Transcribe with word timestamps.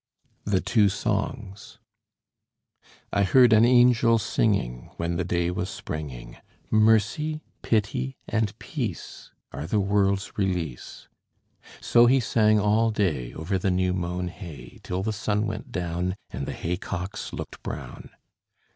THE 0.45 0.61
TWO 0.61 0.89
SONGS 0.89 1.77
I 3.13 3.21
heard 3.21 3.53
an 3.53 3.65
Angel 3.65 4.17
singing 4.17 4.89
When 4.97 5.17
the 5.17 5.23
day 5.23 5.51
was 5.51 5.69
springing: 5.69 6.37
"Mercy, 6.71 7.43
pity, 7.61 8.17
and 8.27 8.57
peace, 8.57 9.29
Are 9.51 9.67
the 9.67 9.79
world's 9.79 10.39
release." 10.39 11.07
So 11.81 12.07
he 12.07 12.19
sang 12.19 12.59
all 12.59 12.89
day 12.89 13.31
Over 13.35 13.59
the 13.59 13.69
new 13.69 13.93
mown 13.93 14.29
hay, 14.29 14.79
Till 14.81 15.03
the 15.03 15.13
sun 15.13 15.45
went 15.45 15.71
down, 15.71 16.15
And 16.31 16.47
the 16.47 16.53
haycocks 16.53 17.31
looked 17.31 17.61
brown. 17.61 18.09